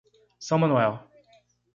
São 0.39 0.57
Manuel 0.57 0.97